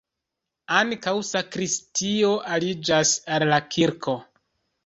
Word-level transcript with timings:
Ankaŭ 0.77 1.13
sakristio 1.27 2.31
aliĝas 2.57 3.15
al 3.37 3.47
la 3.55 3.61
kirko. 3.77 4.21